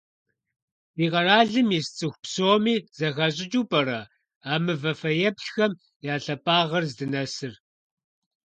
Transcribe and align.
Ди 0.95 1.05
къэралым 1.11 1.69
ис 1.77 1.87
цIыху 1.97 2.21
псоми 2.23 2.75
зэхащIыкIыу 2.97 3.67
пIэрэ 3.71 3.99
а 4.51 4.53
мывэ 4.63 4.91
фэеплъхэм 5.01 5.71
я 6.13 6.15
лъапIагъыр 6.23 6.83
здынэсыр? 6.91 7.53